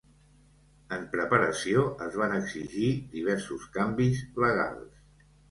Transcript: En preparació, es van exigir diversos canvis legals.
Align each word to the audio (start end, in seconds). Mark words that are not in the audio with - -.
En 0.95 1.03
preparació, 1.11 1.83
es 2.07 2.17
van 2.21 2.33
exigir 2.39 2.89
diversos 3.13 3.69
canvis 3.79 4.25
legals. 4.47 5.23